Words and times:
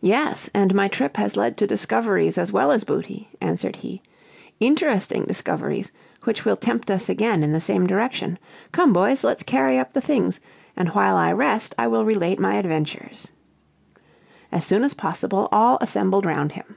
"Yes, 0.00 0.48
and 0.54 0.72
my 0.72 0.86
trip 0.86 1.16
has 1.16 1.36
led 1.36 1.56
to 1.56 1.66
discoveries 1.66 2.38
as 2.38 2.52
well 2.52 2.70
as 2.70 2.84
booty," 2.84 3.28
answered 3.40 3.74
he; 3.74 4.02
"interesting 4.60 5.24
discoveries 5.24 5.90
which 6.22 6.44
will 6.44 6.54
tempt 6.54 6.92
us 6.92 7.08
again 7.08 7.42
in 7.42 7.50
the 7.50 7.60
same 7.60 7.88
direction. 7.88 8.38
Come, 8.70 8.92
boys, 8.92 9.24
let's 9.24 9.42
carry 9.42 9.80
up 9.80 9.94
the 9.94 10.00
things, 10.00 10.38
and 10.76 10.90
while 10.90 11.16
I 11.16 11.32
rest 11.32 11.74
I 11.76 11.88
will 11.88 12.04
relate 12.04 12.38
my 12.38 12.54
adventures." 12.54 13.32
As 14.52 14.64
soon 14.64 14.84
as 14.84 14.94
possible 14.94 15.48
all 15.50 15.76
assembled 15.80 16.24
round 16.24 16.52
him. 16.52 16.76